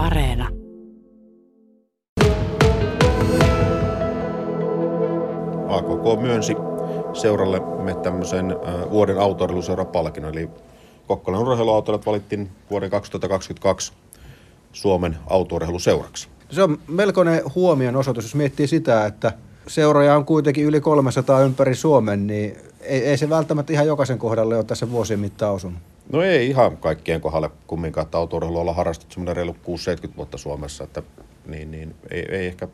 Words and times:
Areena. 0.00 0.48
AKK 5.68 6.20
myönsi 6.20 6.56
seuralle 7.12 7.60
me 7.60 7.94
tämmöisen 7.94 8.50
äh, 8.50 8.90
vuoden 8.90 9.18
autoiluseurapalkinnon, 9.18 10.32
eli 10.32 10.50
Kokkolan 11.06 11.40
urheiluautoilijat 11.40 12.06
valittiin 12.06 12.50
vuoden 12.70 12.90
2022 12.90 13.92
Suomen 14.72 15.16
autourheiluseuraksi. 15.26 16.28
Se 16.50 16.62
on 16.62 16.78
melkoinen 16.88 17.42
huomion 17.54 17.96
osoitus, 17.96 18.24
jos 18.24 18.34
miettii 18.34 18.66
sitä, 18.66 19.06
että 19.06 19.32
seuroja 19.66 20.16
on 20.16 20.24
kuitenkin 20.24 20.64
yli 20.64 20.80
300 20.80 21.40
ympäri 21.40 21.74
Suomen, 21.74 22.26
niin 22.26 22.56
ei, 22.80 23.06
ei 23.06 23.16
se 23.16 23.28
välttämättä 23.28 23.72
ihan 23.72 23.86
jokaisen 23.86 24.18
kohdalle 24.18 24.56
ole 24.56 24.64
tässä 24.64 24.90
vuosien 24.90 25.20
mittaan 25.20 25.54
osunut. 25.54 25.89
No 26.12 26.22
ei 26.22 26.48
ihan 26.48 26.76
kaikkien 26.76 27.20
kohdalle 27.20 27.50
kumminkaan, 27.66 28.04
että 28.04 28.18
autourheilu 28.18 28.58
ollaan 28.58 28.76
harrastettu 28.76 29.14
semmoinen 29.14 29.36
reilu 29.36 29.56
6-70 30.06 30.16
vuotta 30.16 30.38
Suomessa, 30.38 30.84
että 30.84 31.02
niin, 31.46 31.70
niin, 31.70 31.94
ei, 32.10 32.26
ei 32.30 32.46
ehkä 32.46 32.68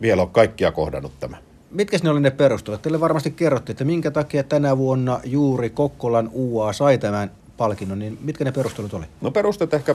vielä 0.00 0.22
ole 0.22 0.30
kaikkia 0.32 0.72
kohdannut 0.72 1.12
tämä. 1.20 1.36
Mitkä 1.70 1.98
ne 2.02 2.10
oli 2.10 2.20
ne 2.20 2.30
perustelut? 2.30 2.82
Teille 2.82 3.00
varmasti 3.00 3.30
kerrottiin, 3.30 3.74
että 3.74 3.84
minkä 3.84 4.10
takia 4.10 4.42
tänä 4.42 4.78
vuonna 4.78 5.20
juuri 5.24 5.70
Kokkolan 5.70 6.30
UA 6.32 6.72
sai 6.72 6.98
tämän 6.98 7.30
palkinnon, 7.56 7.98
niin 7.98 8.18
mitkä 8.20 8.44
ne 8.44 8.52
perustelut 8.52 8.94
oli? 8.94 9.04
No 9.20 9.30
perusteet 9.30 9.74
ehkä 9.74 9.94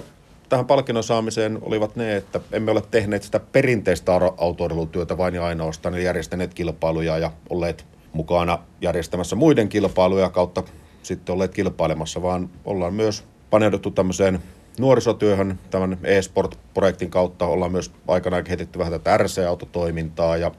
tähän 0.49 0.65
palkinnon 0.65 1.03
saamiseen 1.03 1.59
olivat 1.61 1.95
ne, 1.95 2.15
että 2.15 2.39
emme 2.51 2.71
ole 2.71 2.83
tehneet 2.91 3.23
sitä 3.23 3.39
perinteistä 3.39 4.11
autoilutyötä 4.37 5.17
vain 5.17 5.35
ja 5.35 5.45
ainoastaan, 5.45 5.95
eli 5.95 6.03
järjestäneet 6.03 6.53
kilpailuja 6.53 7.17
ja 7.17 7.31
olleet 7.49 7.85
mukana 8.13 8.59
järjestämässä 8.81 9.35
muiden 9.35 9.69
kilpailuja 9.69 10.29
kautta 10.29 10.63
sitten 11.03 11.33
olleet 11.33 11.53
kilpailemassa, 11.53 12.21
vaan 12.21 12.49
ollaan 12.65 12.93
myös 12.93 13.23
paneuduttu 13.49 13.91
tämmöiseen 13.91 14.39
nuorisotyöhön 14.79 15.59
tämän 15.69 15.97
e-sport-projektin 16.03 17.09
kautta. 17.09 17.45
Ollaan 17.45 17.71
myös 17.71 17.91
aikanaan 18.07 18.43
kehitetty 18.43 18.79
vähän 18.79 18.93
tätä 18.93 19.17
RC-autotoimintaa 19.17 20.37
ja 20.37 20.51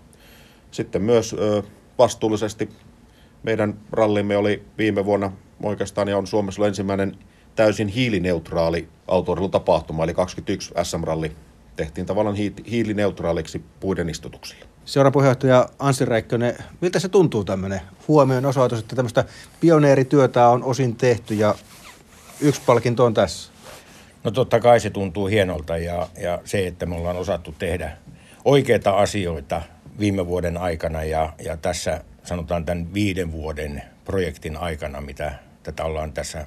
sitten 0.71 1.03
myös 1.03 1.37
ö, 1.39 1.63
vastuullisesti 1.99 2.69
meidän 3.43 3.81
rallimme 3.93 4.37
oli 4.37 4.63
viime 4.79 5.05
vuonna 5.05 5.33
oikeastaan 5.63 6.09
ja 6.09 6.19
on 6.19 6.27
Suomessa 6.27 6.67
ensimmäinen 6.67 7.17
täysin 7.57 7.89
hiilineutraali 7.89 8.89
autoilutapahtuma, 9.09 10.05
eli 10.05 10.15
21 10.15 10.75
SM-ralli 10.83 11.33
tehtiin 11.77 12.07
tavallaan 12.07 12.37
hiilineutraaliksi 12.71 13.63
puiden 13.81 14.09
istutuksilla. 14.09 14.70
Seuraavan 14.91 15.13
puheenjohtaja 15.13 15.69
Anssi 15.79 16.05
Räikkönen, 16.05 16.57
miltä 16.81 16.99
se 16.99 17.09
tuntuu 17.09 17.45
tämmöinen 17.45 17.81
huomioon 18.09 18.47
osoitus, 18.47 18.79
että 18.79 18.97
tämmöistä 18.97 19.25
pioneerityötä 19.61 20.49
on 20.49 20.65
osin 20.65 20.97
tehty 20.97 21.35
ja 21.35 21.55
yksi 22.41 22.61
palkinto 22.67 23.05
on 23.05 23.15
tässä? 23.15 23.51
No 24.25 24.31
totta 24.31 24.61
kai 24.61 24.81
se 24.81 24.91
tuntuu 24.91 25.27
hienolta 25.27 25.77
ja, 25.77 26.09
ja 26.21 26.41
se, 26.45 26.67
että 26.67 26.87
me 26.87 26.97
ollaan 26.97 27.17
osattu 27.17 27.55
tehdä 27.59 27.97
oikeita 28.45 28.91
asioita 28.91 29.63
viime 29.99 30.27
vuoden 30.27 30.57
aikana 30.57 31.05
ja, 31.05 31.33
ja 31.45 31.57
tässä 31.57 32.05
sanotaan 32.25 32.65
tämän 32.65 32.95
viiden 32.95 33.33
vuoden 33.33 33.83
projektin 34.05 34.57
aikana, 34.57 35.01
mitä 35.01 35.35
tätä 35.63 35.85
ollaan 35.85 36.13
tässä 36.13 36.47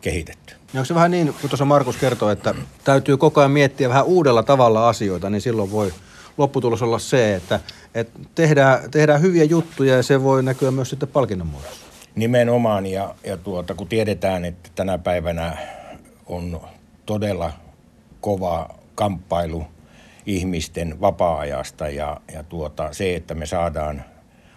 kehitetty. 0.00 0.54
Ja 0.54 0.80
onko 0.80 0.84
se 0.84 0.94
vähän 0.94 1.10
niin, 1.10 1.34
kun 1.40 1.50
tuossa 1.50 1.64
Markus 1.64 1.96
kertoi, 1.96 2.32
että 2.32 2.54
täytyy 2.84 3.16
koko 3.16 3.40
ajan 3.40 3.50
miettiä 3.50 3.88
vähän 3.88 4.04
uudella 4.04 4.42
tavalla 4.42 4.88
asioita, 4.88 5.30
niin 5.30 5.40
silloin 5.40 5.70
voi 5.70 5.92
lopputulos 6.38 6.82
olla 6.82 6.98
se, 6.98 7.34
että, 7.34 7.60
että 7.94 8.20
tehdään, 8.34 8.90
tehdään 8.90 9.22
hyviä 9.22 9.44
juttuja 9.44 9.96
ja 9.96 10.02
se 10.02 10.22
voi 10.22 10.42
näkyä 10.42 10.70
myös 10.70 10.90
sitten 10.90 11.08
palkinnon 11.08 11.46
muodossa. 11.46 11.86
Nimenomaan 12.14 12.86
ja, 12.86 13.14
ja 13.24 13.36
tuota, 13.36 13.74
kun 13.74 13.88
tiedetään, 13.88 14.44
että 14.44 14.70
tänä 14.74 14.98
päivänä 14.98 15.56
on 16.26 16.60
todella 17.06 17.52
kova 18.20 18.68
kamppailu 18.94 19.66
ihmisten 20.26 21.00
vapaa-ajasta 21.00 21.88
ja, 21.88 22.20
ja 22.32 22.42
tuota, 22.42 22.92
se, 22.92 23.14
että 23.14 23.34
me 23.34 23.46
saadaan 23.46 24.04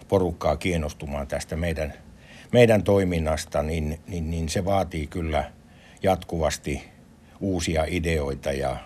porukkaa 0.08 0.56
kiinnostumaan 0.56 1.26
tästä 1.26 1.56
meidän, 1.56 1.94
meidän 2.52 2.82
toiminnasta, 2.82 3.62
niin, 3.62 4.00
niin, 4.06 4.30
niin 4.30 4.48
se 4.48 4.64
vaatii 4.64 5.06
kyllä 5.06 5.50
jatkuvasti 6.02 6.84
uusia 7.40 7.84
ideoita 7.88 8.52
ja, 8.52 8.76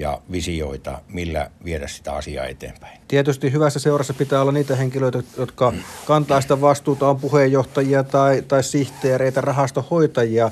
ja 0.00 0.20
visioita, 0.32 1.00
millä 1.08 1.50
viedä 1.64 1.88
sitä 1.88 2.12
asiaa 2.12 2.46
eteenpäin. 2.46 3.00
Tietysti 3.08 3.52
hyvässä 3.52 3.80
seurassa 3.80 4.14
pitää 4.14 4.42
olla 4.42 4.52
niitä 4.52 4.76
henkilöitä, 4.76 5.22
jotka 5.36 5.72
kantaa 6.06 6.40
sitä 6.40 6.60
vastuuta, 6.60 7.08
on 7.08 7.20
puheenjohtajia 7.20 8.04
tai, 8.04 8.42
tai 8.48 8.62
sihteereitä, 8.62 9.40
rahastohoitajia. 9.40 10.50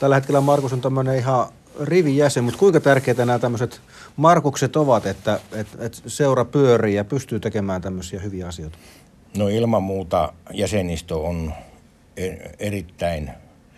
Tällä 0.00 0.14
hetkellä 0.14 0.40
Markus 0.40 0.72
on 0.72 0.80
tämmöinen 0.80 1.16
ihan 1.16 1.46
rivijäsen, 1.82 2.44
mutta 2.44 2.58
kuinka 2.58 2.80
tärkeitä 2.80 3.26
nämä 3.26 3.38
tämmöiset 3.38 3.80
markukset 4.16 4.76
ovat, 4.76 5.06
että, 5.06 5.40
että, 5.52 5.84
että 5.84 5.98
seura 6.06 6.44
pyörii 6.44 6.94
ja 6.94 7.04
pystyy 7.04 7.40
tekemään 7.40 7.82
tämmöisiä 7.82 8.20
hyviä 8.20 8.48
asioita? 8.48 8.78
No 9.36 9.48
ilman 9.48 9.82
muuta 9.82 10.32
jäsenistö 10.52 11.16
on 11.16 11.52
e, 12.16 12.34
erittäin 12.58 13.30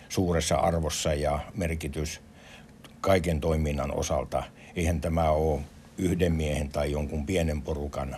suuressa 0.08 0.56
arvossa 0.56 1.14
ja 1.14 1.38
merkitys 1.54 2.20
kaiken 3.00 3.40
toiminnan 3.40 3.94
osalta. 3.94 4.42
Eihän 4.76 5.00
tämä 5.00 5.30
ole 5.30 5.60
yhden 5.98 6.32
miehen 6.32 6.68
tai 6.68 6.92
jonkun 6.92 7.26
pienen 7.26 7.62
porukan 7.62 8.16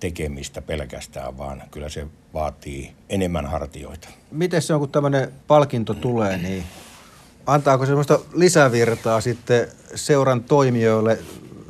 tekemistä 0.00 0.62
pelkästään, 0.62 1.38
vaan 1.38 1.62
kyllä 1.70 1.88
se 1.88 2.06
vaatii 2.34 2.92
enemmän 3.08 3.46
hartioita. 3.46 4.08
Miten 4.30 4.62
se 4.62 4.74
on, 4.74 4.80
kun 4.80 4.90
tämmöinen 4.90 5.32
palkinto 5.46 5.94
tulee, 5.94 6.38
niin 6.38 6.64
antaako 7.46 7.86
semmoista 7.86 8.20
lisävirtaa 8.34 9.20
sitten 9.20 9.68
seuran 9.94 10.44
toimijoille, 10.44 11.18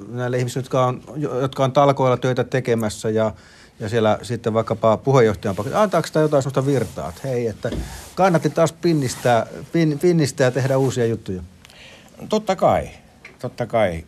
näille 0.08 0.38
ihmisille, 0.38 0.64
jotka 0.64 0.86
on, 0.86 1.02
jotka 1.40 1.64
on 1.64 1.72
talkoilla 1.72 2.16
töitä 2.16 2.44
tekemässä 2.44 3.10
ja 3.10 3.32
ja 3.80 3.88
siellä 3.88 4.18
sitten 4.22 4.54
vaikkapa 4.54 4.96
puheenjohtajan 4.96 5.56
paikka, 5.56 5.82
antaako 5.82 6.06
sitä 6.06 6.20
jotain 6.20 6.42
sellaista 6.42 6.66
virtaa, 6.66 7.08
että 7.08 7.28
hei, 7.28 7.46
että 7.46 7.70
kannatti 8.14 8.50
taas 8.50 8.72
pinnistää, 8.72 9.46
pin, 9.72 9.98
pinnistää 9.98 10.44
ja 10.44 10.50
tehdä 10.50 10.78
uusia 10.78 11.06
juttuja? 11.06 11.42
Totta 12.28 12.56
kai, 12.56 12.90
totta 13.38 13.66
kai 13.66 14.04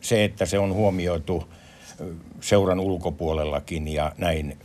se, 0.00 0.24
että 0.24 0.46
se 0.46 0.58
on 0.58 0.74
huomioitu 0.74 1.48
seuran 2.40 2.80
ulkopuolellakin 2.80 3.88
ja 3.88 4.12
näin 4.18 4.58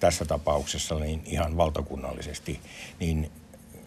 tässä 0.00 0.24
tapauksessa 0.24 0.98
niin 0.98 1.22
ihan 1.26 1.56
valtakunnallisesti, 1.56 2.60
niin 3.00 3.30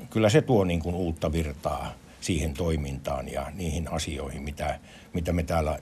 kyllä 0.09 0.30
se 0.30 0.41
tuo 0.41 0.63
niin 0.63 0.80
kuin 0.80 0.96
uutta 0.96 1.31
virtaa 1.31 1.94
siihen 2.22 2.53
toimintaan 2.53 3.31
ja 3.31 3.52
niihin 3.53 3.91
asioihin, 3.91 4.44
mitä, 4.44 4.80
mitä 5.13 5.34
me 5.34 5.44
täällä 5.44 5.80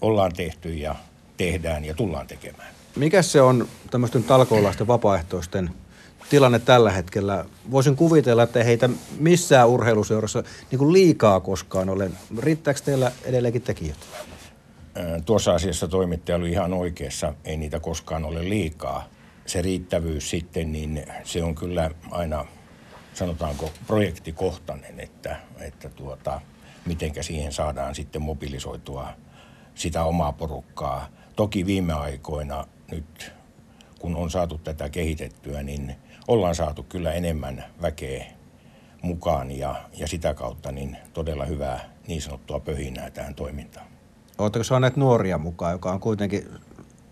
ollaan 0.00 0.32
tehty 0.32 0.74
ja 0.74 0.94
tehdään 1.36 1.84
ja 1.84 1.94
tullaan 1.94 2.26
tekemään. 2.26 2.74
Mikä 2.96 3.22
se 3.22 3.40
on 3.40 3.68
tämmöisten 3.90 4.24
talkoolaisten 4.24 4.86
vapaaehtoisten 4.86 5.70
tilanne 6.30 6.58
tällä 6.58 6.90
hetkellä? 6.90 7.44
Voisin 7.70 7.96
kuvitella, 7.96 8.42
että 8.42 8.64
heitä 8.64 8.88
missään 9.18 9.68
urheiluseurassa 9.68 10.42
niin 10.70 10.78
kuin 10.78 10.92
liikaa 10.92 11.40
koskaan 11.40 11.88
ole. 11.88 12.10
Riittääkö 12.38 12.80
teillä 12.84 13.12
edelleenkin 13.24 13.62
tekijät? 13.62 13.96
Tuossa 15.26 15.54
asiassa 15.54 15.88
toimittaja 15.88 16.36
oli 16.36 16.50
ihan 16.50 16.72
oikeassa. 16.72 17.34
Ei 17.44 17.56
niitä 17.56 17.80
koskaan 17.80 18.24
ole 18.24 18.48
liikaa. 18.48 19.08
Se 19.46 19.62
riittävyys 19.62 20.30
sitten, 20.30 20.72
niin 20.72 21.06
se 21.24 21.42
on 21.42 21.54
kyllä 21.54 21.90
aina, 22.10 22.44
sanotaanko, 23.14 23.70
projektikohtainen, 23.86 25.00
että, 25.00 25.36
että 25.60 25.88
tuota, 25.88 26.40
mitenkä 26.86 27.22
siihen 27.22 27.52
saadaan 27.52 27.94
sitten 27.94 28.22
mobilisoitua 28.22 29.08
sitä 29.74 30.04
omaa 30.04 30.32
porukkaa. 30.32 31.08
Toki 31.36 31.66
viime 31.66 31.92
aikoina 31.92 32.64
nyt, 32.90 33.32
kun 33.98 34.16
on 34.16 34.30
saatu 34.30 34.58
tätä 34.58 34.88
kehitettyä, 34.88 35.62
niin 35.62 35.96
ollaan 36.28 36.54
saatu 36.54 36.82
kyllä 36.82 37.12
enemmän 37.12 37.64
väkeä 37.82 38.24
mukaan 39.02 39.50
ja, 39.50 39.84
ja 39.96 40.08
sitä 40.08 40.34
kautta 40.34 40.72
niin 40.72 40.96
todella 41.12 41.44
hyvää 41.44 41.90
niin 42.06 42.22
sanottua 42.22 42.60
pöhinää 42.60 43.10
tähän 43.10 43.34
toimintaan. 43.34 43.86
Oletteko 44.38 44.64
saaneet 44.64 44.96
nuoria 44.96 45.38
mukaan, 45.38 45.72
joka 45.72 45.92
on 45.92 46.00
kuitenkin 46.00 46.48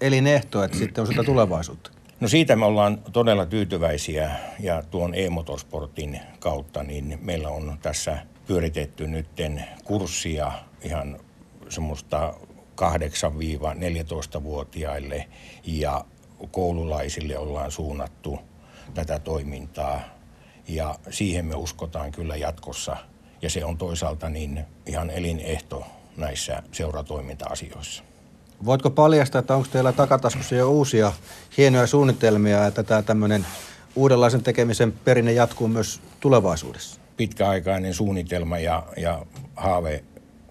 elinehto, 0.00 0.64
että 0.64 0.78
sitten 0.78 1.02
on 1.02 1.08
sitä 1.08 1.25
tulevaisuutta? 1.25 1.90
No 2.20 2.28
siitä 2.28 2.56
me 2.56 2.64
ollaan 2.64 2.98
todella 3.12 3.46
tyytyväisiä 3.46 4.31
ja 4.60 4.82
tuon 4.82 5.14
e-motorsportin 5.14 6.20
kautta 6.38 6.82
niin 6.82 7.19
meillä 7.22 7.48
on 7.48 7.78
tässä 7.82 8.19
pyöritetty 8.46 9.06
nytten 9.06 9.64
kurssia 9.84 10.52
ihan 10.82 11.20
semmoista 11.69 12.34
8-14-vuotiaille 12.81 15.28
ja 15.66 16.04
koululaisille 16.50 17.38
ollaan 17.38 17.70
suunnattu 17.70 18.38
tätä 18.94 19.18
toimintaa 19.18 20.00
ja 20.68 20.94
siihen 21.10 21.44
me 21.44 21.54
uskotaan 21.54 22.12
kyllä 22.12 22.36
jatkossa 22.36 22.96
ja 23.42 23.50
se 23.50 23.64
on 23.64 23.78
toisaalta 23.78 24.28
niin 24.28 24.64
ihan 24.86 25.10
elinehto 25.10 25.86
näissä 26.16 26.62
seuratoiminta-asioissa. 26.72 28.04
Voitko 28.64 28.90
paljastaa, 28.90 29.38
että 29.38 29.54
onko 29.54 29.68
teillä 29.72 29.92
takataskussa 29.92 30.54
jo 30.54 30.70
uusia 30.70 31.12
hienoja 31.56 31.86
suunnitelmia, 31.86 32.66
että 32.66 32.82
tämä 32.82 33.02
tämmöinen 33.02 33.46
uudenlaisen 33.96 34.42
tekemisen 34.42 34.92
perinne 34.92 35.32
jatkuu 35.32 35.68
myös 35.68 36.00
tulevaisuudessa? 36.20 37.00
Pitkäaikainen 37.16 37.94
suunnitelma 37.94 38.58
ja, 38.58 38.82
ja 38.96 39.26
haave 39.56 40.04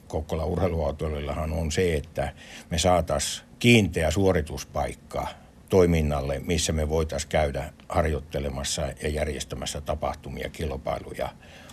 Kokkola 0.07 0.45
urheiluautoilijallahan 0.45 1.53
on 1.53 1.71
se, 1.71 1.95
että 1.95 2.33
me 2.69 2.77
saataisiin 2.77 3.47
kiinteä 3.59 4.11
suorituspaikka 4.11 5.27
toiminnalle, 5.71 6.39
missä 6.39 6.73
me 6.73 6.89
voitaisiin 6.89 7.29
käydä 7.29 7.73
harjoittelemassa 7.89 8.81
ja 9.03 9.09
järjestämässä 9.09 9.81
tapahtumia, 9.81 10.49
kilpailuja. 10.49 11.29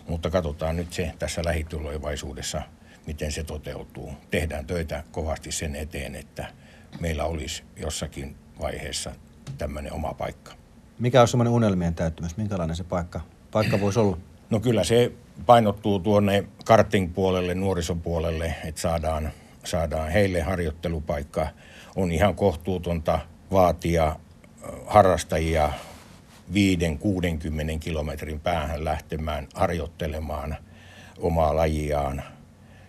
Mutta 0.09 0.31
katsotaan 0.31 0.77
nyt 0.77 0.93
se 0.93 1.13
tässä 1.19 1.45
lähitulevaisuudessa, 1.45 2.63
miten 3.07 3.33
se 3.33 3.45
toteutuu. 3.45 4.13
Tehdään 4.31 4.67
töitä 4.67 5.05
kovasti 5.13 5.53
sen 5.53 5.77
eteen, 5.77 6.15
että 6.15 6.47
meillä 7.01 7.25
olisi 7.25 7.63
jossakin 7.77 8.37
vaiheessa 8.61 9.13
tämmöinen 9.59 9.93
oma 9.93 10.15
paikka. 10.15 10.53
Mikä 10.99 11.21
on 11.21 11.29
semmoinen 11.29 11.53
unelmien 11.53 11.95
täyttymys? 11.95 12.37
Minkälainen 12.37 12.77
se 12.77 12.85
paikka, 12.85 13.21
paikka 13.51 13.81
voisi 13.81 13.99
olla? 13.99 14.19
No 14.51 14.61
kyllä 14.61 14.85
se 14.85 15.13
painottuu 15.47 15.99
tuonne 15.99 16.45
karting-puolelle, 16.65 17.55
nuorisopuolelle, 17.55 18.55
että 18.65 18.81
saadaan, 18.81 19.31
saadaan 19.65 20.11
heille 20.11 20.41
harjoittelupaikka. 20.41 21.49
On 21.97 22.13
ihan 22.13 22.35
kohtuutonta 22.35 23.21
vaatia 23.53 24.17
harrastajia 24.87 25.73
5-60 26.53 26.55
kilometrin 27.81 28.41
päähän 28.41 28.85
lähtemään 28.85 29.49
harjoittelemaan 29.55 30.57
omaa 31.19 31.57
lajiaan. 31.57 32.23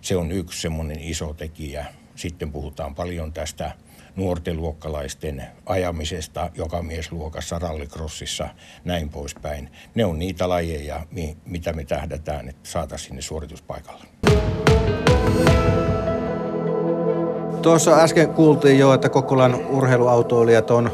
Se 0.01 0.15
on 0.15 0.31
yksi 0.31 0.61
semmoinen 0.61 0.99
iso 0.99 1.33
tekijä. 1.33 1.85
Sitten 2.15 2.51
puhutaan 2.51 2.95
paljon 2.95 3.33
tästä 3.33 3.71
nuorten 4.15 4.57
luokkalaisten 4.57 5.45
ajamisesta 5.65 6.49
joka 6.55 6.81
miesluokassa, 6.81 7.59
rallikrossissa, 7.59 8.49
näin 8.85 9.09
poispäin. 9.09 9.71
Ne 9.95 10.05
on 10.05 10.19
niitä 10.19 10.49
lajeja, 10.49 11.05
mitä 11.45 11.73
me 11.73 11.83
tähdätään, 11.83 12.49
että 12.49 12.69
saataisiin 12.69 13.07
sinne 13.07 13.21
suorituspaikalle. 13.21 14.05
Tuossa 17.61 18.01
äsken 18.01 18.29
kuultiin 18.29 18.79
jo, 18.79 18.93
että 18.93 19.09
Kokkolan 19.09 19.55
urheiluautoilijat 19.69 20.71
on 20.71 20.91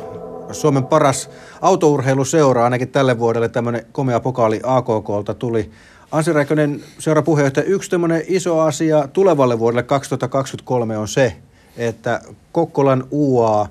Suomen 0.52 0.86
paras 0.86 1.30
autourheiluseura, 1.62 2.64
ainakin 2.64 2.88
tälle 2.88 3.20
vuodelle 3.20 3.50
tämmöinen 3.50 3.86
komea 3.92 4.20
pokaali 4.20 4.60
AKKlta 4.64 5.34
tuli. 5.34 5.72
Ansi 6.12 6.34
Räikkönen, 6.34 6.82
seurapuheenjohtaja, 7.00 7.66
yksi 7.66 7.90
tämmöinen 7.90 8.24
iso 8.28 8.60
asia 8.60 9.08
tulevalle 9.14 9.60
vuodelle 9.60 9.84
2023 9.84 10.98
on 10.98 11.08
se, 11.08 11.36
että 11.78 12.22
Kokkolan 12.52 13.04
UA 13.12 13.68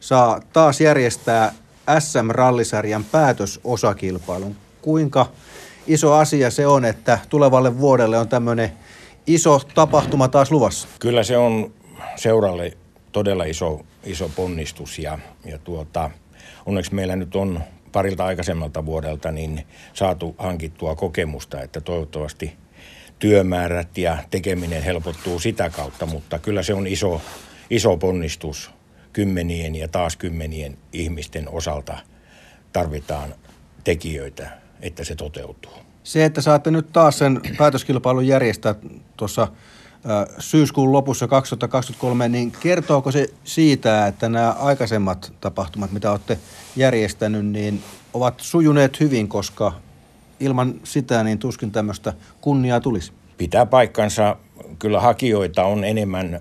saa 0.00 0.40
taas 0.52 0.80
järjestää 0.80 1.52
SM-rallisarjan 1.98 3.04
päätösosakilpailun. 3.12 4.56
Kuinka 4.82 5.26
iso 5.86 6.12
asia 6.12 6.50
se 6.50 6.66
on, 6.66 6.84
että 6.84 7.18
tulevalle 7.28 7.78
vuodelle 7.78 8.18
on 8.18 8.28
tämmöinen 8.28 8.72
iso 9.26 9.60
tapahtuma 9.74 10.28
taas 10.28 10.50
luvassa? 10.50 10.88
Kyllä 11.00 11.22
se 11.22 11.36
on 11.36 11.70
seuralle 12.16 12.76
todella 13.12 13.44
iso, 13.44 13.80
iso 14.04 14.30
ponnistus 14.36 14.98
ja, 14.98 15.18
ja 15.44 15.58
tuota, 15.58 16.10
onneksi 16.66 16.94
meillä 16.94 17.16
nyt 17.16 17.36
on 17.36 17.60
parilta 17.92 18.24
aikaisemmalta 18.24 18.86
vuodelta 18.86 19.32
niin 19.32 19.66
saatu 19.94 20.34
hankittua 20.38 20.96
kokemusta, 20.96 21.62
että 21.62 21.80
toivottavasti 21.80 22.56
työmäärät 23.18 23.98
ja 23.98 24.18
tekeminen 24.30 24.82
helpottuu 24.82 25.38
sitä 25.38 25.70
kautta, 25.70 26.06
mutta 26.06 26.38
kyllä 26.38 26.62
se 26.62 26.74
on 26.74 26.86
iso, 26.86 27.20
iso 27.70 27.96
ponnistus 27.96 28.70
kymmenien 29.12 29.74
ja 29.74 29.88
taas 29.88 30.16
kymmenien 30.16 30.78
ihmisten 30.92 31.48
osalta 31.48 31.98
tarvitaan 32.72 33.34
tekijöitä, 33.84 34.50
että 34.80 35.04
se 35.04 35.14
toteutuu. 35.14 35.72
Se, 36.02 36.24
että 36.24 36.40
saatte 36.40 36.70
nyt 36.70 36.92
taas 36.92 37.18
sen 37.18 37.40
päätöskilpailun 37.58 38.26
järjestää 38.26 38.74
tuossa 39.16 39.48
syyskuun 40.38 40.92
lopussa 40.92 41.28
2023, 41.28 42.28
niin 42.28 42.52
kertooko 42.60 43.12
se 43.12 43.28
siitä, 43.44 44.06
että 44.06 44.28
nämä 44.28 44.50
aikaisemmat 44.50 45.32
tapahtumat, 45.40 45.92
mitä 45.92 46.10
olette 46.10 46.38
järjestänyt, 46.76 47.46
niin 47.46 47.82
ovat 48.14 48.34
sujuneet 48.40 49.00
hyvin, 49.00 49.28
koska 49.28 49.72
ilman 50.40 50.74
sitä 50.84 51.24
niin 51.24 51.38
tuskin 51.38 51.70
tämmöistä 51.70 52.12
kunniaa 52.40 52.80
tulisi? 52.80 53.12
Pitää 53.36 53.66
paikkansa. 53.66 54.36
Kyllä 54.78 55.00
hakijoita 55.00 55.64
on 55.64 55.84
enemmän 55.84 56.40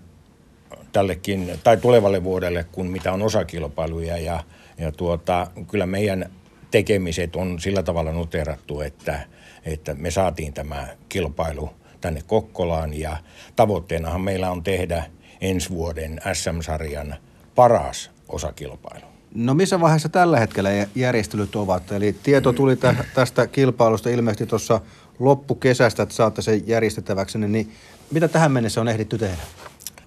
tällekin 0.92 1.60
tai 1.63 1.77
tulevalle 1.77 2.24
vuodelle 2.24 2.65
kuin 2.71 2.92
mitä 2.92 3.13
on 3.13 3.21
osakilpailuja 3.21 4.18
ja, 4.18 4.44
ja 4.77 4.92
tuota, 4.92 5.48
kyllä 5.68 5.86
meidän 5.86 6.30
tekemiset 6.71 7.36
on 7.36 7.60
sillä 7.60 7.83
tavalla 7.83 8.12
noterattu, 8.12 8.81
että, 8.81 9.19
että 9.65 9.94
me 9.94 10.12
saatiin 10.12 10.53
tämä 10.53 10.88
kilpailu 11.10 11.69
tänne 12.02 12.22
Kokkolaan 12.28 12.94
ja 12.94 13.18
tavoitteenahan 13.56 14.22
meillä 14.22 14.52
on 14.52 14.64
tehdä 14.64 15.04
ensi 15.42 15.70
vuoden 15.70 16.22
SM-sarjan 16.34 17.16
paras 17.56 18.12
osakilpailu. 18.30 19.06
No 19.36 19.54
missä 19.54 19.82
vaiheessa 19.82 20.10
tällä 20.10 20.40
hetkellä 20.40 20.70
järjestelyt 20.96 21.56
ovat? 21.56 21.92
Eli 21.92 22.16
tieto 22.24 22.54
tuli 22.54 22.78
tästä 23.14 23.48
kilpailusta 23.48 24.10
ilmeisesti 24.10 24.46
tuossa 24.46 24.82
loppukesästä, 25.20 26.04
että 26.04 26.16
saatte 26.16 26.42
sen 26.42 26.68
järjestettäväksi, 26.68 27.38
niin 27.38 27.72
mitä 28.12 28.28
tähän 28.28 28.52
mennessä 28.52 28.82
on 28.82 28.88
ehditty 28.88 29.18
tehdä? 29.18 29.38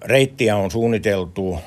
Reittiä 0.01 0.55
on 0.55 0.71
suunniteltu 0.71 1.59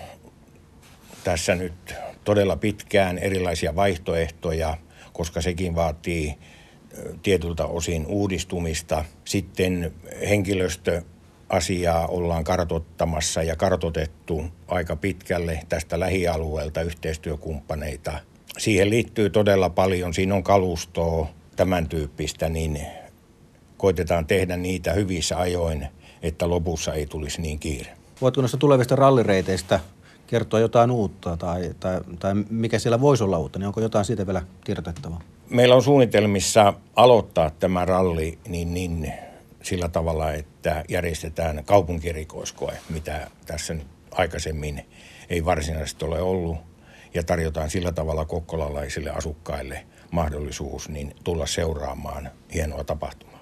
tässä 1.24 1.54
nyt 1.54 1.94
todella 2.24 2.56
pitkään 2.56 3.18
erilaisia 3.18 3.76
vaihtoehtoja, 3.76 4.76
koska 5.12 5.40
sekin 5.40 5.74
vaatii 5.74 6.34
tietyltä 7.22 7.66
osin 7.66 8.06
uudistumista. 8.06 9.04
Sitten 9.24 9.92
henkilöstö 10.28 11.02
asiaa 11.48 12.06
ollaan 12.06 12.44
kartottamassa 12.44 13.42
ja 13.42 13.56
kartotettu 13.56 14.44
aika 14.68 14.96
pitkälle 14.96 15.60
tästä 15.68 16.00
lähialueelta 16.00 16.82
yhteistyökumppaneita. 16.82 18.12
Siihen 18.58 18.90
liittyy 18.90 19.30
todella 19.30 19.70
paljon, 19.70 20.14
siinä 20.14 20.34
on 20.34 20.42
kalustoa, 20.42 21.28
tämän 21.56 21.88
tyyppistä, 21.88 22.48
niin 22.48 22.80
koitetaan 23.76 24.26
tehdä 24.26 24.56
niitä 24.56 24.92
hyvissä 24.92 25.38
ajoin, 25.38 25.86
että 26.22 26.48
lopussa 26.50 26.94
ei 26.94 27.06
tulisi 27.06 27.42
niin 27.42 27.58
kiire. 27.58 27.96
Voitko 28.20 28.40
noista 28.40 28.56
tulevista 28.56 28.96
rallireiteistä 28.96 29.80
kertoa 30.26 30.60
jotain 30.60 30.90
uutta 30.90 31.36
tai, 31.36 31.74
tai, 31.80 32.00
tai 32.18 32.34
mikä 32.50 32.78
siellä 32.78 33.00
voisi 33.00 33.24
olla 33.24 33.38
uutta, 33.38 33.58
niin 33.58 33.66
onko 33.66 33.80
jotain 33.80 34.04
siitä 34.04 34.26
vielä 34.26 34.42
tiedotettavaa? 34.64 35.20
Meillä 35.54 35.74
on 35.74 35.82
suunnitelmissa 35.82 36.74
aloittaa 36.96 37.50
tämä 37.50 37.84
ralli 37.84 38.38
niin, 38.48 38.74
niin 38.74 39.12
sillä 39.62 39.88
tavalla, 39.88 40.32
että 40.32 40.84
järjestetään 40.88 41.64
kaupunkirikoiskoe, 41.64 42.78
mitä 42.88 43.30
tässä 43.46 43.74
nyt 43.74 43.86
aikaisemmin 44.10 44.86
ei 45.30 45.44
varsinaisesti 45.44 46.04
ole 46.04 46.22
ollut, 46.22 46.56
ja 47.14 47.22
tarjotaan 47.22 47.70
sillä 47.70 47.92
tavalla 47.92 48.24
kokkolalaisille 48.24 49.10
asukkaille 49.10 49.86
mahdollisuus 50.10 50.88
niin 50.88 51.14
tulla 51.24 51.46
seuraamaan 51.46 52.30
hienoa 52.54 52.84
tapahtumaa. 52.84 53.40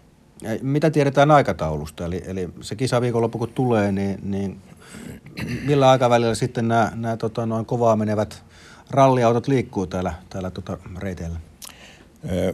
Mitä 0.63 0.91
tiedetään 0.91 1.31
aikataulusta? 1.31 2.05
Eli, 2.05 2.23
eli 2.27 2.49
se 2.61 2.77
kisaviikonloppu 2.77 3.39
kun 3.39 3.53
tulee, 3.53 3.93
niin, 3.93 4.19
niin 4.23 4.61
millä 5.65 5.91
aikavälillä 5.91 6.35
sitten 6.35 6.69
nämä, 6.69 6.93
nämä 6.95 7.17
tota, 7.17 7.47
noin 7.47 7.67
kovaa 7.67 7.97
menevät 7.97 8.45
ralliautot 8.91 9.49
liikkuu 9.49 9.87
täällä, 9.87 10.15
täällä 10.31 10.51
tota, 10.51 10.79
reiteillä? 10.99 11.52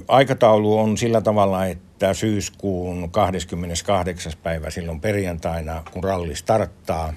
Aikataulu 0.09 0.79
on 0.79 0.99
sillä 0.99 1.21
tavalla, 1.21 1.67
että 1.67 2.15
syyskuun 2.15 3.11
28. 3.11 4.33
päivä 4.43 4.71
silloin 4.71 5.01
perjantaina, 5.01 5.83
kun 5.93 6.05
ralli 6.05 6.37
starttaa, 6.37 7.15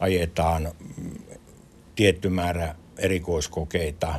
ajetaan 0.00 0.72
tietty 1.94 2.28
määrä 2.28 2.74
erikoiskokeita 2.98 4.14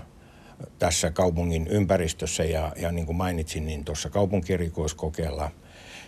tässä 0.79 1.11
kaupungin 1.11 1.67
ympäristössä 1.67 2.43
ja, 2.43 2.71
ja 2.75 2.91
niin 2.91 3.05
kuin 3.05 3.15
mainitsin, 3.15 3.65
niin 3.65 3.85
tuossa 3.85 4.09
kaupunkierikoiskokeella 4.09 5.51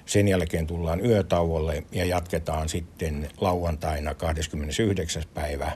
sen 0.05 0.27
jälkeen 0.27 0.67
tullaan 0.67 1.05
yötauolle 1.05 1.83
ja 1.91 2.05
jatketaan 2.05 2.69
sitten 2.69 3.29
lauantaina 3.41 4.15
29. 4.15 5.23
päivä 5.33 5.71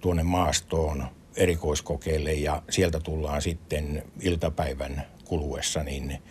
tuonne 0.00 0.22
maastoon 0.22 1.04
erikoiskokeille 1.36 2.32
ja 2.32 2.62
sieltä 2.70 3.00
tullaan 3.00 3.42
sitten 3.42 4.02
iltapäivän 4.20 5.11
kuluessa 5.38 5.82
niin 5.82 6.22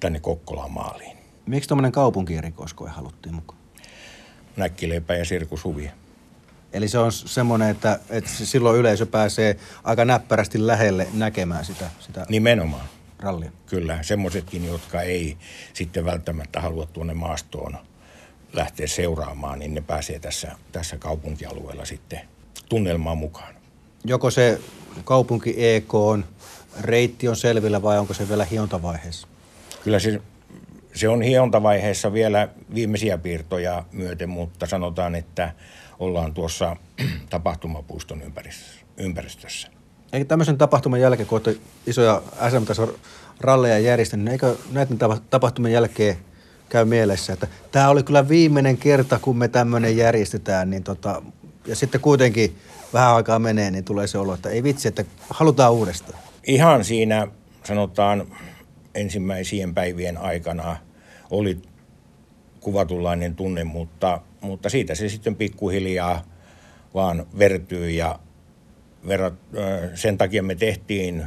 tänne 0.00 0.20
Kokkolaan 0.20 0.70
maaliin. 0.70 1.16
Miksi 1.46 1.68
tuommoinen 1.68 1.92
kaupunkierikoiskoe 1.92 2.90
haluttiin 2.90 3.34
mukaan? 3.34 3.58
Näkkileipä 4.56 5.14
ja 5.14 5.24
sirkushuvi. 5.24 5.90
Eli 6.72 6.88
se 6.88 6.98
on 6.98 7.12
semmoinen, 7.12 7.68
että, 7.68 8.00
että 8.10 8.30
silloin 8.30 8.78
yleisö 8.78 9.06
pääsee 9.06 9.56
aika 9.84 10.04
näppärästi 10.04 10.66
lähelle 10.66 11.08
näkemään 11.12 11.64
sitä, 11.64 11.90
sitä 12.00 12.26
Nimenomaan. 12.28 12.88
rallia. 13.18 13.50
Kyllä, 13.66 14.02
semmoisetkin, 14.02 14.66
jotka 14.66 15.02
ei 15.02 15.36
sitten 15.72 16.04
välttämättä 16.04 16.60
halua 16.60 16.86
tuonne 16.86 17.14
maastoon 17.14 17.76
lähteä 18.52 18.86
seuraamaan, 18.86 19.58
niin 19.58 19.74
ne 19.74 19.80
pääsee 19.80 20.18
tässä, 20.18 20.52
tässä 20.72 20.96
kaupunkialueella 20.96 21.84
sitten 21.84 22.20
tunnelmaan 22.68 23.18
mukaan. 23.18 23.54
Joko 24.04 24.30
se 24.30 24.60
kaupunki 25.04 25.54
EK 25.56 25.94
on 25.94 26.24
reitti 26.80 27.28
on 27.28 27.36
selvillä 27.36 27.82
vai 27.82 27.98
onko 27.98 28.14
se 28.14 28.28
vielä 28.28 28.44
hiontavaiheessa? 28.44 29.28
Kyllä 29.84 29.98
se 29.98 30.20
se 30.98 31.08
on 31.08 31.22
hiontavaiheessa 31.22 32.12
vielä 32.12 32.48
viimeisiä 32.74 33.18
piirtoja 33.18 33.84
myöten, 33.92 34.28
mutta 34.28 34.66
sanotaan, 34.66 35.14
että 35.14 35.52
ollaan 35.98 36.34
tuossa 36.34 36.76
tapahtumapuiston 37.30 38.22
ympäristössä. 38.98 39.68
Eikö 40.12 40.24
tämmöisen 40.24 40.58
tapahtuman 40.58 41.00
jälkeen, 41.00 41.28
kun 41.28 41.36
olette 41.36 41.56
isoja 41.86 42.22
SM-tason 42.50 42.94
ralleja 43.40 43.78
järjestänyt, 43.78 44.24
niin 44.24 44.32
eikö 44.32 44.56
näiden 44.72 44.98
tapahtumien 45.30 45.72
jälkeen 45.72 46.16
käy 46.68 46.84
mielessä, 46.84 47.32
että 47.32 47.46
tämä 47.72 47.88
oli 47.88 48.02
kyllä 48.02 48.28
viimeinen 48.28 48.76
kerta, 48.76 49.18
kun 49.18 49.36
me 49.36 49.48
tämmöinen 49.48 49.96
järjestetään, 49.96 50.70
niin 50.70 50.84
tota, 50.84 51.22
ja 51.66 51.76
sitten 51.76 52.00
kuitenkin 52.00 52.58
vähän 52.92 53.14
aikaa 53.14 53.38
menee, 53.38 53.70
niin 53.70 53.84
tulee 53.84 54.06
se 54.06 54.18
olo, 54.18 54.34
että 54.34 54.48
ei 54.48 54.62
vitsi, 54.62 54.88
että 54.88 55.04
halutaan 55.30 55.72
uudestaan. 55.72 56.27
Ihan 56.46 56.84
siinä 56.84 57.28
sanotaan 57.64 58.26
ensimmäisien 58.94 59.74
päivien 59.74 60.18
aikana 60.18 60.76
oli 61.30 61.58
kuvatunlainen 62.60 63.34
tunne, 63.34 63.64
mutta, 63.64 64.20
mutta 64.40 64.68
siitä 64.68 64.94
se 64.94 65.08
sitten 65.08 65.36
pikkuhiljaa 65.36 66.24
vaan 66.94 67.26
vertyy 67.38 67.90
ja 67.90 68.18
verrat, 69.08 69.34
sen 69.94 70.18
takia 70.18 70.42
me 70.42 70.54
tehtiin 70.54 71.24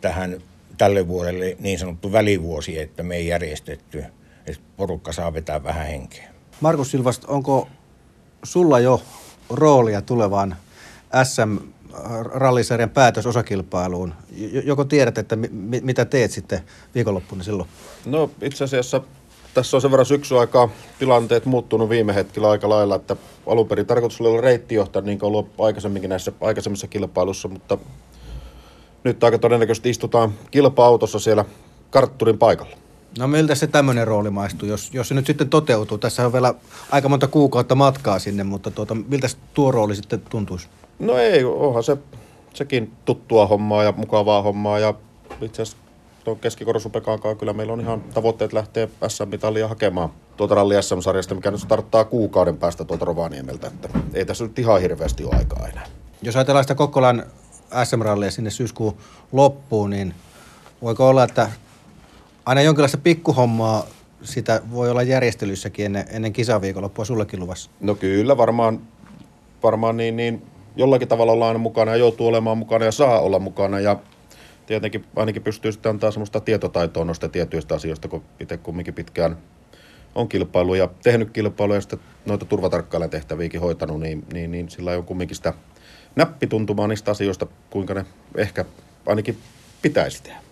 tähän 0.00 0.42
tälle 0.78 1.08
vuodelle 1.08 1.56
niin 1.60 1.78
sanottu 1.78 2.12
välivuosi, 2.12 2.78
että 2.78 3.02
me 3.02 3.16
ei 3.16 3.26
järjestetty, 3.26 4.04
että 4.46 4.62
porukka 4.76 5.12
saa 5.12 5.34
vetää 5.34 5.64
vähän 5.64 5.86
henkeä. 5.86 6.28
Markus 6.60 6.90
Silvast, 6.90 7.24
onko 7.24 7.68
sulla 8.42 8.80
jo 8.80 9.02
roolia 9.50 10.02
tulevaan 10.02 10.56
SM 11.24 11.56
rallisarjan 12.24 12.90
päätösosakilpailuun. 12.90 14.14
Joko 14.64 14.84
tiedät, 14.84 15.18
että 15.18 15.36
mi- 15.36 15.80
mitä 15.80 16.04
teet 16.04 16.30
sitten 16.30 16.60
viikonloppuna 16.94 17.42
silloin? 17.42 17.68
No 18.06 18.30
itse 18.42 18.64
asiassa 18.64 19.00
tässä 19.54 19.76
on 19.76 19.80
sen 19.80 19.90
verran 19.90 20.06
syksyaikaa 20.06 20.68
tilanteet 20.98 21.44
muuttunut 21.44 21.88
viime 21.88 22.14
hetkellä 22.14 22.50
aika 22.50 22.68
lailla, 22.68 22.94
että 22.96 23.16
alun 23.46 23.68
perin 23.68 23.86
tarkoitus 23.86 24.20
oli 24.20 24.28
olla 24.28 24.40
reittijohtaja 24.40 25.02
niin 25.02 25.18
kuin 25.18 25.26
ollut 25.28 25.48
aikaisemminkin 25.58 26.10
näissä 26.10 26.32
aikaisemmissa 26.40 26.86
kilpailussa, 26.86 27.48
mutta 27.48 27.78
nyt 29.04 29.24
aika 29.24 29.38
todennäköisesti 29.38 29.90
istutaan 29.90 30.34
kilpa-autossa 30.50 31.18
siellä 31.18 31.44
kartturin 31.90 32.38
paikalla. 32.38 32.76
No 33.18 33.28
miltä 33.28 33.54
se 33.54 33.66
tämmöinen 33.66 34.06
rooli 34.06 34.30
maistuu, 34.30 34.68
jos, 34.68 34.90
jos 34.92 35.08
se 35.08 35.14
nyt 35.14 35.26
sitten 35.26 35.48
toteutuu? 35.48 35.98
Tässä 35.98 36.26
on 36.26 36.32
vielä 36.32 36.54
aika 36.90 37.08
monta 37.08 37.26
kuukautta 37.26 37.74
matkaa 37.74 38.18
sinne, 38.18 38.44
mutta 38.44 38.70
tuota, 38.70 38.94
miltä 38.94 39.28
tuo 39.54 39.72
rooli 39.72 39.96
sitten 39.96 40.20
tuntuisi? 40.20 40.68
No 40.98 41.18
ei, 41.18 41.44
onhan 41.44 41.82
se 41.82 41.96
sekin 42.54 42.92
tuttua 43.04 43.46
hommaa 43.46 43.84
ja 43.84 43.92
mukavaa 43.96 44.42
hommaa 44.42 44.78
ja 44.78 44.94
itse 45.42 45.62
asiassa 45.62 45.82
tuon 46.24 46.38
keskikorosupekaankaan 46.38 47.36
kyllä 47.36 47.52
meillä 47.52 47.72
on 47.72 47.80
ihan 47.80 48.00
tavoitteet 48.00 48.52
lähteä 48.52 48.88
SM-mitalia 49.08 49.68
hakemaan 49.68 50.10
tuota 50.36 50.54
ralli 50.54 50.82
SM-sarjasta, 50.82 51.34
mikä 51.34 51.50
nyt 51.50 51.60
starttaa 51.60 52.04
kuukauden 52.04 52.56
päästä 52.56 52.84
tuolta 52.84 53.04
Rovaniemeltä, 53.04 53.66
että 53.66 53.88
ei 54.14 54.24
tässä 54.24 54.44
nyt 54.44 54.58
ihan 54.58 54.80
hirveästi 54.80 55.24
ole 55.24 55.36
aikaa 55.36 55.68
enää. 55.68 55.86
Jos 56.22 56.36
ajatellaan 56.36 56.64
sitä 56.64 56.74
Kokkolan 56.74 57.26
SM-rallia 57.84 58.30
sinne 58.30 58.50
syyskuun 58.50 58.96
loppuun, 59.32 59.90
niin 59.90 60.14
voiko 60.82 61.08
olla, 61.08 61.24
että 61.24 61.50
aina 62.46 62.62
jonkinlaista 62.62 62.98
pikkuhommaa 62.98 63.86
sitä 64.22 64.62
voi 64.70 64.90
olla 64.90 65.02
järjestelyssäkin 65.02 65.86
ennen, 65.86 66.04
ennen 66.10 66.32
kisaviikonloppua 66.32 67.04
sullekin 67.04 67.40
luvassa? 67.40 67.70
No 67.80 67.94
kyllä, 67.94 68.36
varmaan, 68.36 68.80
varmaan 69.62 69.96
niin, 69.96 70.16
niin 70.16 70.42
jollakin 70.76 71.08
tavalla 71.08 71.32
ollaan 71.32 71.48
aina 71.48 71.58
mukana 71.58 71.92
ja 71.92 71.96
joutuu 71.96 72.26
olemaan 72.26 72.58
mukana 72.58 72.84
ja 72.84 72.92
saa 72.92 73.20
olla 73.20 73.38
mukana 73.38 73.80
ja 73.80 73.96
tietenkin 74.66 75.04
ainakin 75.16 75.42
pystyy 75.42 75.72
sitten 75.72 75.90
antaa 75.90 76.10
semmoista 76.10 76.40
tietotaitoa 76.40 77.04
noista 77.04 77.28
tietyistä 77.28 77.74
asioista, 77.74 78.08
kun 78.08 78.22
itse 78.40 78.56
kumminkin 78.56 78.94
pitkään 78.94 79.36
on 80.14 80.28
kilpailu 80.28 80.74
ja 80.74 80.88
tehnyt 81.02 81.30
kilpailuja 81.30 81.76
ja 81.76 81.80
sitten 81.80 81.98
noita 82.26 82.44
turvatarkkailijan 82.44 83.10
tehtäviäkin 83.10 83.60
hoitanut, 83.60 84.00
niin, 84.00 84.24
niin, 84.32 84.50
niin 84.50 84.70
sillä 84.70 84.90
on 84.92 85.04
kumminkin 85.04 85.36
sitä 85.36 85.52
näppituntumaa 86.16 86.88
niistä 86.88 87.10
asioista, 87.10 87.46
kuinka 87.70 87.94
ne 87.94 88.04
ehkä 88.36 88.64
ainakin 89.06 89.38
pitäisi 89.82 90.22
tehdä. 90.22 90.45